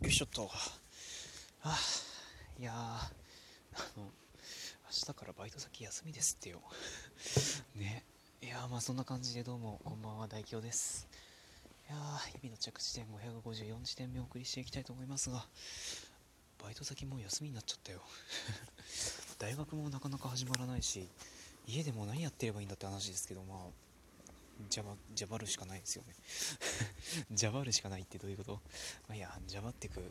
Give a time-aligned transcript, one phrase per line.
[0.00, 0.48] よいしょっと。
[1.64, 1.76] あ
[2.56, 3.10] いやあ
[3.96, 4.10] の明
[4.90, 6.62] 日からバイト先休みですってよ。
[7.74, 8.04] ね。
[8.40, 11.08] いやまあそんな感じでどうもこんばんは大京です。
[11.90, 11.96] いや
[12.30, 15.44] 日々の着地点554地点目お送りしていきたいと思いますが
[16.62, 18.00] バイト先もう休みになっちゃったよ。
[19.40, 21.08] 大学もなかなか始まらないし
[21.66, 23.87] 家でも何やってればいいんだって話ですけどまあ
[24.68, 26.14] ジャバジャバるしかないですよね。
[27.30, 28.52] ジャバるしかないってどういうこと？
[29.08, 30.02] まあいやジャバってく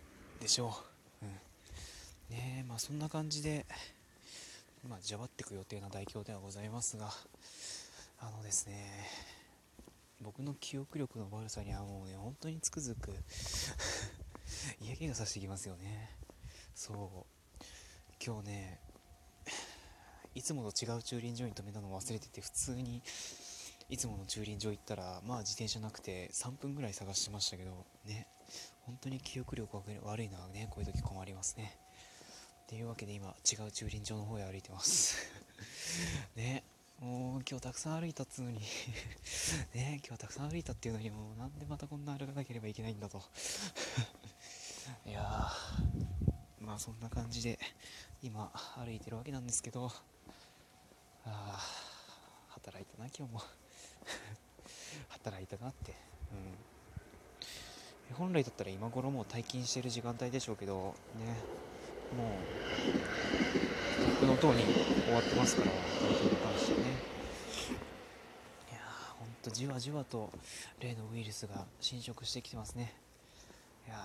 [0.41, 0.73] でしょ
[1.21, 3.65] う、うん、ねえまあそんな感じで
[4.87, 7.09] まあジャバってく予定な代表ではございますが
[8.19, 9.07] あのですね
[10.21, 13.13] 僕の記憶力の悪さにはもうね本当につくづく
[14.81, 16.09] 嫌気がさしてきますよね。
[16.73, 17.37] そう。
[18.25, 18.79] 今日ね
[20.33, 23.01] いつもと違う駐輪場に止めたのを忘れてて普通に
[23.89, 28.27] いつもの駐輪場行ったらまあ自転車なくて3分ぐらい探してましたけどね。
[28.85, 31.77] 本当に記憶力が悪いのはねこういう時困りますね。
[32.63, 35.17] っていうわけで今違う駐輪場の方へ歩いてます。
[36.35, 36.63] ね。
[36.99, 38.59] もう今日たくさん歩いたっつうのに。
[39.73, 40.01] ね。
[40.05, 43.23] 今日たくさん歩いたっていうのにもうなんでまたこんな歩かなければいけないんだと。
[45.05, 46.65] いやー。
[46.65, 47.57] まあそんな感じで
[48.21, 49.89] 今歩いてるわけなんですけど。
[51.23, 51.87] ああ
[52.49, 53.66] 働いたな今日も。
[55.09, 55.93] 働いたなって。
[56.31, 58.15] うん。
[58.15, 61.25] 本来だったら今頃もう退勤してる時間帯でしょうけどね。
[62.15, 62.37] もう
[64.21, 66.87] 僕の塔に終わってますから東京に関してね。
[68.71, 70.31] いやーほんとじわじわと
[70.79, 72.93] 例のウイルスが侵食してきてますね。
[73.85, 73.95] いや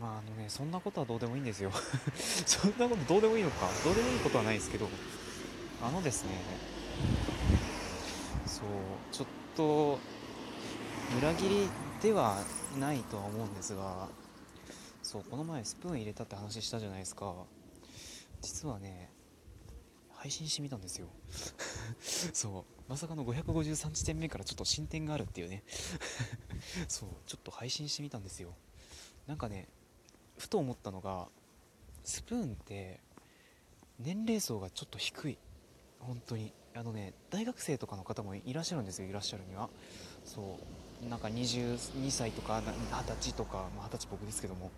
[0.00, 1.70] まああのねそんなことはどうでもいいんですよ。
[2.46, 3.68] そんなことどうでもいいのか。
[3.84, 4.88] どうでもいいことはないですけど
[5.82, 6.30] あのですね
[8.46, 8.64] そう
[9.12, 9.98] ちょっと
[11.18, 11.68] 裏切り
[12.02, 12.36] では
[12.78, 14.08] ないとは思うんですが
[15.02, 17.34] そうこの前スプーン入れたって話したじゃないですか。
[18.42, 19.10] 実はね
[20.12, 21.08] 配信してみたんですよ。
[22.34, 25.64] そうまさかの553地点目からちょっと進展があるっていうね。
[26.88, 28.54] そうちょっと配信してみたんですよ。
[29.26, 29.68] なんかね
[30.36, 31.28] ふと思ったのが
[32.04, 33.00] スプーンって
[33.98, 35.38] 年齢層がちょっと低い。
[36.00, 36.52] 本当に。
[36.74, 39.68] あのね大学生とかの方もいらっしゃるんですよいらっしゃるには。
[40.24, 40.58] そ
[41.04, 41.08] う。
[41.08, 44.70] なんか22歳とか20歳とか、まあ、20歳僕ですけども。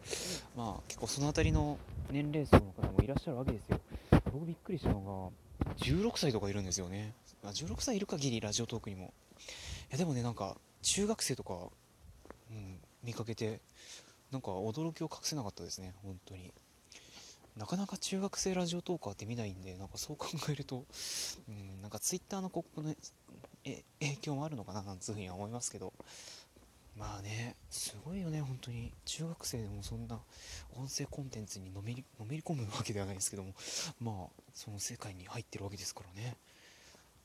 [0.57, 1.79] まあ結構その辺りの
[2.11, 3.81] 年齢層の方もいらっしゃるわけですよ。
[4.33, 5.33] 僕びっくりしたの
[5.67, 7.15] が16歳とかいるんですよね。
[7.45, 9.13] 16歳いる限りラジオトークにも。
[9.89, 11.55] いやでもねなんか中学生とか、
[12.51, 13.61] うん、見かけて
[14.31, 16.53] なんか驚きを隠せなかったですね本当に。
[17.57, 20.85] なかなか中学生ラジオトーカーって見ないんでなんかそう考えると、
[21.49, 22.95] うん、なんかツイッターのここの
[23.65, 25.93] え影響もあるのかななんていうふうには思いますけど。
[26.97, 28.93] まあねすごいよね本当に。
[29.05, 30.21] 中学生でもそんな
[30.77, 33.55] 音声コンテンツにのめりのめり込むわけではないですけども。
[34.01, 36.37] まあその世界に入ってるわけですからね。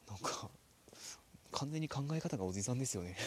[0.08, 0.50] なんか
[1.52, 3.18] 完全に考え方がおじさんですよね。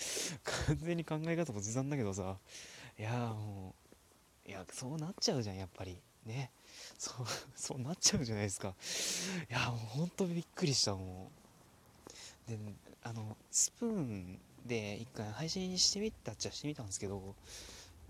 [0.66, 2.38] 完全に考え方おじさんだけどさ。
[2.98, 3.74] いやも
[4.46, 6.00] ういやそうなっちゃうじゃんやっぱり。
[6.28, 6.50] ね。
[6.98, 8.74] そう そうなっちゃうじゃないですか。
[9.50, 11.30] いやもう本当びっくりしたも
[12.46, 12.50] う。
[12.50, 12.58] で
[13.02, 17.34] あのスプーンで一回配信してみたっちゃしてみたんですけど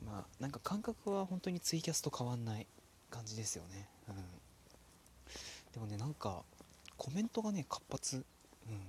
[0.04, 2.66] まあなんか感覚は本当にツイキャスと変わんない
[3.10, 3.88] 感じですよね。
[4.08, 4.16] うん。
[5.72, 6.44] でもねなんか
[6.96, 8.16] コメントがね活発。
[8.16, 8.80] うん。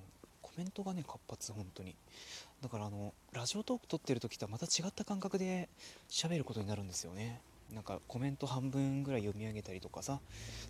[0.42, 1.96] コメントがね活発本当に。
[2.62, 5.70] だからあのラジオトーク撮ってる時とはまた違った感覚で
[6.10, 7.42] 喋ることになるんですよね。
[7.74, 10.20] なんかコメント半分ぐらい読み上げたりとかさ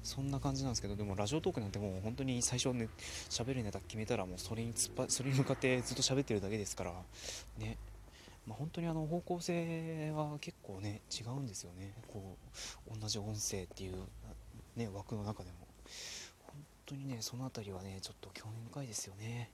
[0.03, 2.89] そんな感じなんですけどでもラジオトークなんてもう本当に最初ね
[3.29, 6.93] 喋るネタ決めたらもうそれに突っ張 それに向かってずっと喋ってるだけですから
[7.57, 7.77] ね。
[8.47, 11.93] まあ、本当にあの方向性は結構ね違うんですよね。
[12.07, 12.35] こ
[12.87, 13.95] う同じ音声っていう、
[14.75, 15.57] ね、枠の中でも。
[16.89, 19.51] 当にねその辺りはねちょっと興味深いですよね。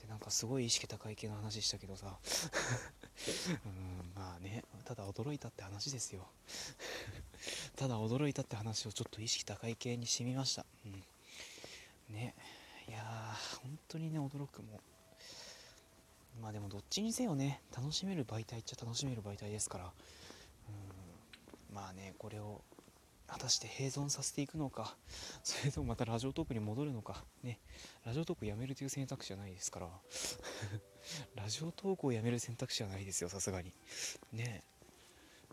[0.00, 2.16] でなんかすごい意識高い系の話したけどさ。
[3.64, 6.28] うんまあねただ驚いたって話ですよ。
[7.74, 10.64] ただ驚いたって話をちょっと意識高い系にしてみました。
[10.84, 11.04] うん。
[12.14, 12.34] ね。
[12.88, 14.80] いやー本当にね驚くも。
[16.40, 19.92] まあでもどっちにせよね楽しめる媒体っちゃ楽しめる媒体ですから。
[20.68, 21.74] うん。
[21.74, 22.62] まあねこれを
[23.26, 24.96] 果たして併存させていくのか。
[25.42, 27.24] それともまたラジオトークに戻るのか。
[27.42, 27.60] ね。
[28.04, 29.90] ラジオトークやめるという選択肢はないですから。
[31.34, 33.72] ラジオトークをやめる選択肢はないですよさすがに。
[34.32, 34.62] ね。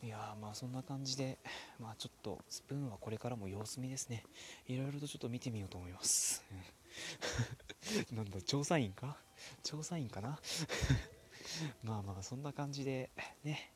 [0.03, 1.37] いやまあそんな感じで
[1.79, 4.25] まあちょっとスプーンはこれからも様子見ですね。
[4.67, 6.43] いろいろとちょっと見てみようと思います。
[8.11, 9.17] なんだ調査員か？
[9.63, 10.39] 調査員かな？
[11.83, 13.09] まあまあそんな感じで
[13.43, 13.71] ね。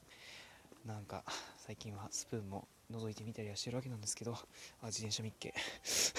[0.86, 1.24] なんか
[1.58, 4.34] 最近はスプーンも覗いてみたりはしてるわけなんですけど
[4.82, 5.54] あ自転車密系
[5.84, 6.14] 自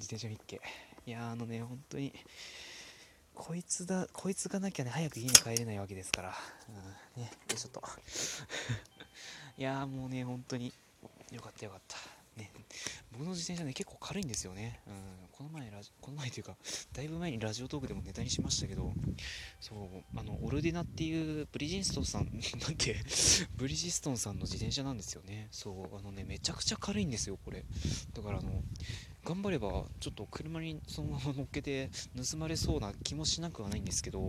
[0.00, 0.60] 転車密系
[1.06, 2.12] いやあのね本当に
[3.34, 6.34] こいつだこいつがなきゃね早く家に帰れないわけですから、
[7.16, 7.30] うん、ね。
[7.48, 7.82] よいしょっと。
[9.56, 10.72] いやもうね本当に
[11.30, 12.17] よかったよかった。
[12.38, 12.50] ね
[13.12, 14.94] 僕の自転車ね結構軽いんですよね、うん、
[15.32, 16.56] この前ラジこの前というか
[16.94, 18.92] だいぶ前にラジオトークでもネタにしましたけど
[19.60, 22.96] そうあのオルディナっていうブリヂストンさんなんて
[23.56, 25.48] ブリヂストンさんの自転車なんですよね。
[25.50, 27.64] そうあのねめちゃくちゃ軽いんですよこれ。
[28.14, 28.62] だからあの
[29.24, 34.26] 頑張ればちょっと車にそのまま乗っけて盗まれそうな気もしなくはないんですけど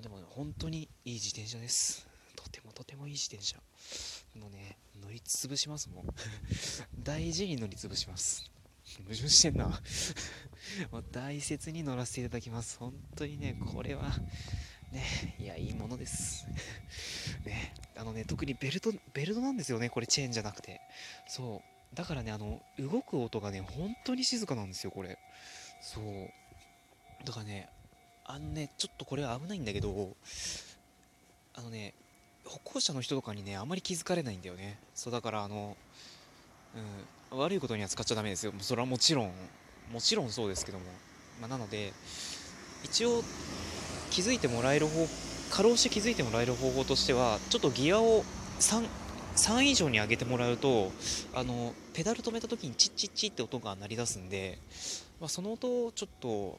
[0.00, 2.06] でも、ね、本当にいい自転車です。
[2.36, 3.56] とてもとてもいい自転車。
[4.36, 6.14] のね乗り潰しますもん。
[7.02, 8.50] 大事に乗り潰します。
[9.02, 9.66] 矛盾してんな。
[10.90, 12.78] もう大切に乗らせていただきます。
[12.78, 14.10] 本当にねこれは
[14.92, 16.46] ねいやいいものです。
[17.44, 20.80] ねあのね特にベルトベルトなんですよねこれチェーンじゃなくて。
[21.28, 21.62] そ
[21.92, 21.96] う。
[21.96, 25.18] だからねあの動く音がね本当に静かなんですよこれ。
[25.80, 27.24] そう。
[27.24, 27.68] だからね
[28.24, 30.16] あのねちょっとこれは危ないんだけど
[31.54, 31.94] あのね
[32.46, 34.78] 歩行者の人とかにねあまり気づかれないんだよね。
[34.94, 35.76] そうだからあの
[37.32, 38.52] うん悪いことには使っちゃダメですよ。
[38.60, 39.32] それはもちろん
[39.92, 40.84] もちろんそうですけども、
[41.40, 41.92] まあ、なので
[42.84, 43.22] 一応
[44.10, 45.06] 気づいてもらえる方
[45.50, 48.24] 過労して気づいてもらえる方法としてはちょっとギアを
[48.60, 48.86] 3,
[49.36, 50.90] 3以上に上げてもらうと
[51.34, 54.58] あのペダル止めた時にチッチッチッって音が鳴り出すんで、
[55.20, 56.58] まあ、その音をちょっと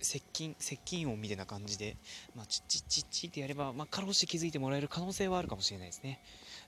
[0.00, 1.96] 接近接近音みたいな感じで、
[2.34, 6.20] まあ、チッチッチッチってやれば、まあ、かろうして気づいてもらえる可能性はあるかもしれないですね。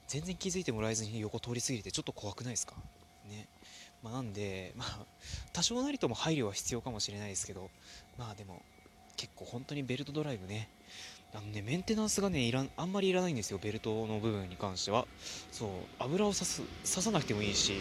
[0.09, 2.75] 全然気づいてもらえずに横通り過ぎてちょっと怖くないですか？
[3.29, 3.49] ね。
[4.03, 5.07] まあ、なんで、まあ、
[5.53, 7.71] 多少なりとも配慮は必要かもしれないですけど
[8.19, 8.61] まあでも
[9.17, 10.69] 結構本当にベルトドライブね。
[11.35, 15.07] あのねメンテナンスがねいらんあんまりいらないんですよベルトの部分に関しては。
[15.51, 15.69] そう
[15.99, 17.79] 油を刺す刺さなくてもいいしね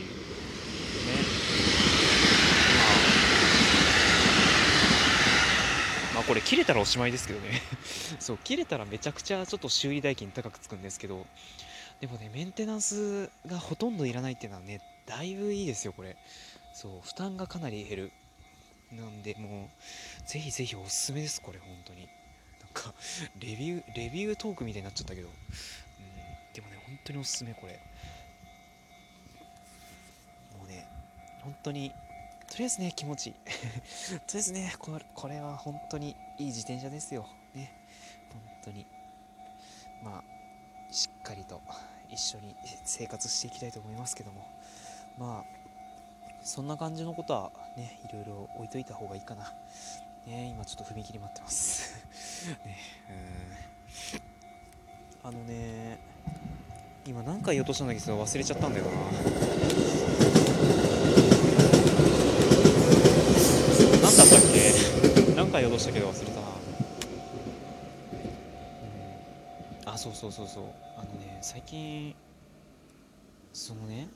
[6.10, 7.61] まこれ切れたらおしまいですけどね。
[8.19, 11.25] そう切れたらめちゃくちゃちょっと修理代金高くつくんですけど
[11.99, 16.17] でもねメンテナンスがほとんどいらないっていうのはねだいぶいいですよこれ。
[16.73, 18.11] そう負担がかなり減る。
[18.91, 19.69] なんでも
[20.25, 22.07] うぜひぜひおすすめですこれ本当に。
[22.61, 22.93] なんか
[23.39, 25.33] レビューレビュートークみたいになっちゃったけど、うん、
[26.53, 27.73] でもね本当におすすめこれ。
[30.57, 30.87] もうね
[31.41, 31.91] 本当に
[32.51, 33.33] とりあえずね気持ちいい。
[33.39, 33.47] と
[34.11, 37.25] りあえずねこれこれは本当にいい自転車ですよ。
[37.55, 37.71] ね。
[38.29, 38.85] 本当に。
[40.03, 40.23] まあ
[40.93, 41.61] しっかりと
[42.09, 42.53] 一緒に
[42.83, 44.45] 生活していきたいと思いますけども。
[45.17, 45.61] まあ
[46.43, 49.53] そんな感じのことはねいろいろ置いといた方がいいかな。
[50.25, 51.95] ね今ちょっと踏切待ってます。
[52.67, 52.77] ね
[55.23, 55.29] うん。
[55.29, 55.99] あのね
[57.05, 58.01] 今何回落としたんだけ？
[58.01, 58.91] ど忘れちゃったんだよな。
[64.01, 64.71] 何だったっけ？
[65.35, 66.47] 何回落としたけど忘れたな。
[69.85, 69.93] うん。
[69.93, 70.63] あそうそうそうそう。
[70.97, 72.13] あのね最近
[73.53, 74.07] そのね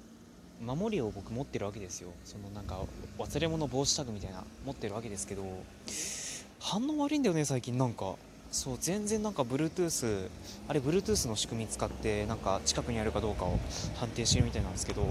[0.66, 2.10] 守りを僕持ってるわけですよ。
[2.24, 2.80] そのなんか
[3.18, 5.44] 忘れ物防止タグみたいな持ってるわけですけど
[6.60, 7.78] 反応悪いんだよね最近。
[7.78, 8.16] なんか
[8.52, 10.30] そう全然なんか Bluetooth
[10.70, 13.60] あれ Bluetooth の仕組み使ってなんか近くにあるかどうかを
[13.98, 15.06] 判定してるみたいなんですけど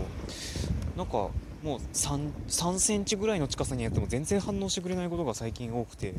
[0.96, 1.28] なんか
[1.64, 6.12] もう 3, 3センチぐらいの近さにやっても全然反応してくれないことが最近多くて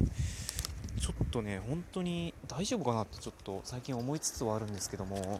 [1.00, 5.40] ちょっとね本当に大丈夫かなってちょっと最近思いつつはあるんですけども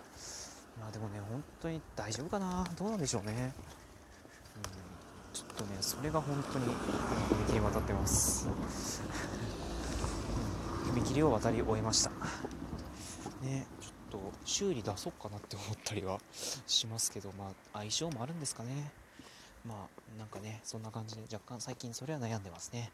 [0.80, 2.64] まあでもね本当に大丈夫かな？
[2.78, 3.54] どうなんでしょうね。
[4.58, 4.62] うん
[5.34, 6.66] ちょっとねそれが本当に
[7.50, 8.48] 踏切渡ってます。
[10.94, 12.12] 踏切を渡り終えました。
[13.42, 16.20] ねちょっと修理出そうかなって思ったりは
[16.68, 18.92] しますけどまあ相性もあるんですかね。
[19.68, 22.92] まあなんかねそんな感じで若干最近それは悩んでますね。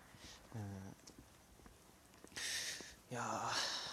[0.55, 0.61] うん。
[3.11, 3.23] いや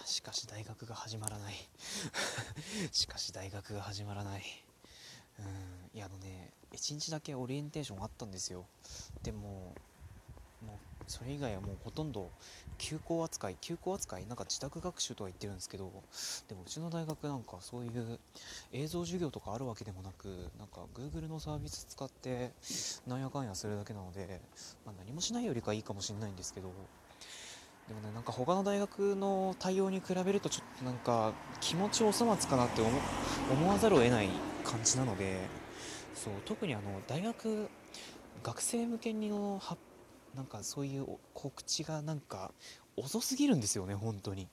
[0.05, 1.55] しかし大学が始まらない。
[2.91, 4.43] しかし大学が始まらない。
[5.39, 5.97] うん。
[5.97, 8.65] いやあのね1日だけオリエンテーションあったんですよ。
[9.21, 9.75] でも
[10.65, 12.29] もうそれ以外はもうほとんど
[12.77, 15.91] 休校扱い休校扱いなんか自宅学習とは言ってるんですけど
[16.47, 18.19] でもうちの大学なんかそういう
[18.71, 20.27] 映像授業とかあるわけでもなく
[20.59, 22.51] なんか Google のサービス使って
[23.07, 24.39] なんやかんやするだけなので、
[24.85, 26.71] まあ、何もしないよりかいいかもしれないんですけど
[27.87, 32.81] でもねなんか他の大学の対応に比べるとちょっとなんか気持ちお粗末かなって
[33.51, 34.29] 思わざるを得ない
[34.63, 35.39] 感じなので
[36.13, 37.67] そう特にあの大学
[38.43, 39.59] 学生向けにの
[40.35, 42.51] なんかそういう告知がなんか
[42.95, 44.47] 遅すぎるんですよね本当に。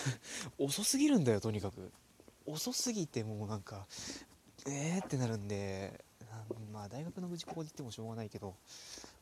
[0.58, 1.92] 遅すぎるんだよとにかく。
[2.46, 3.86] 遅すぎてもうなんか
[4.66, 6.04] えーってなるんで
[6.72, 8.54] まあ大学の愚痴ここで言ってもしょうがないけど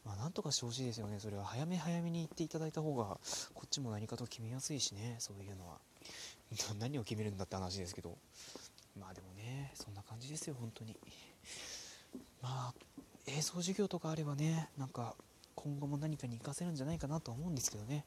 [0.05, 1.45] まあなんとかしてほしいですよねそれは。
[1.45, 3.19] 早め早めに言っていただいた方が
[3.55, 5.79] こっちも何かと決めやすいしねそういうのは。
[6.79, 8.19] 何を決めるんだって話ですけど。
[8.99, 10.97] まあでもねそんな感じですよ本当に。
[12.41, 12.75] まあ
[13.27, 15.17] 映像授業とかあればねなんか
[15.63, 18.05] 今後も何かに活かせるんじゃないかなと思うんですけどね。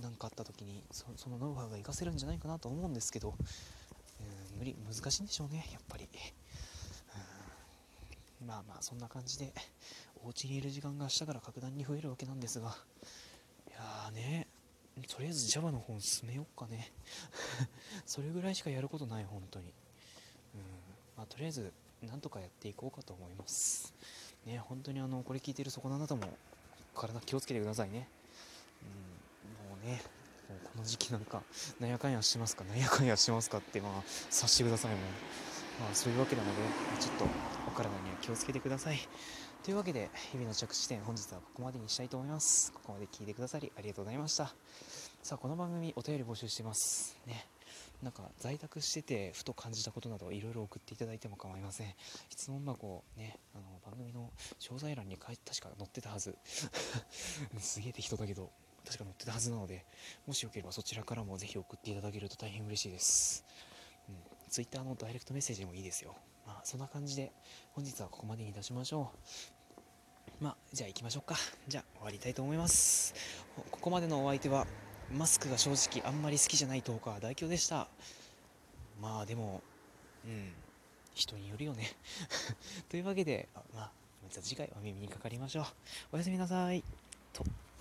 [0.00, 3.34] 何かあった時にそのノウハウが活かせるんじゃないかなと思うんですけど、
[4.20, 6.08] うん、無理難しいんでしょうねやっぱり、
[8.40, 9.52] うん、まあまあそんな感じで
[10.24, 12.76] お家にいる時間が明日から格段に増えるわけなんですが。
[13.68, 14.46] いやーね
[15.08, 16.92] とりあえず Java の本進めよっかね。
[18.06, 19.72] それぐらいしかやることない本当に。
[20.54, 20.60] うん。
[21.16, 23.92] まあとりあえずなんとかやっていこうかと思います。
[24.46, 26.22] ね本当にあのこれ聞いてるそこのあなたも
[26.94, 28.08] 体気をつけてくださいね。
[28.82, 30.02] うんもうね
[30.48, 31.42] もうこの時期なんか
[31.80, 35.00] なやかんやしますか なんやかんやしますかってまあ察してくださいもう。
[35.80, 36.62] まあそういうわけなので
[37.00, 37.24] ちょっと
[37.66, 38.98] お体には気をつけてください。
[39.62, 42.72] というわけで日々の着地点本日はここまでにしたいと思います。
[42.72, 44.54] ここまで聞いてくださりありがとうございました。
[45.22, 47.16] さあこの番組お便り募集してます。
[47.26, 47.46] ね。
[48.02, 51.94] なんか在宅しててふと感じたことなどいろいろ送っていただいても構いません。
[52.28, 56.36] 質問箱ねあの番組の詳細欄に確か載ってたはず。
[57.58, 58.50] すげえ適当だけど
[58.84, 59.86] 確か載ってたはずなので
[60.26, 63.44] もしよければそちらからもぜひ送っていただけると大変嬉しいです、
[64.08, 64.16] うん、
[64.48, 66.14] Twitter のダイレクトメッセージでもいいですよ。
[66.46, 67.32] まあそんな感じで
[67.72, 69.12] 本日はここまでにいたしましょ
[70.40, 70.44] う。
[70.44, 71.36] まあじゃあ行きましょうか。
[71.68, 73.14] じゃあ終わりたいと思います。
[73.70, 74.66] ここまでのお相手は
[75.10, 77.88] マスクが正直あんまり好きじゃないトーカー代表でした。
[79.00, 79.62] まあでも
[80.24, 80.52] うん。
[81.14, 81.90] 人によるよね。
[82.88, 83.90] というわけでまあ
[84.40, 85.66] 次回お耳にかかりましょう。
[86.12, 86.82] おやすみなさい。
[87.32, 87.44] と